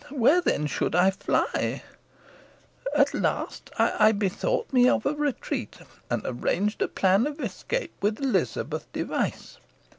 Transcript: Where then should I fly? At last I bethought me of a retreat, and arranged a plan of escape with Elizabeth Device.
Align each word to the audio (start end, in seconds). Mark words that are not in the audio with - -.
Where 0.09 0.41
then 0.41 0.65
should 0.65 0.95
I 0.95 1.11
fly? 1.11 1.83
At 2.95 3.13
last 3.13 3.69
I 3.77 4.11
bethought 4.11 4.73
me 4.73 4.89
of 4.89 5.05
a 5.05 5.13
retreat, 5.13 5.77
and 6.09 6.23
arranged 6.25 6.81
a 6.81 6.87
plan 6.87 7.27
of 7.27 7.39
escape 7.39 7.93
with 8.01 8.19
Elizabeth 8.19 8.91
Device. 8.93 9.59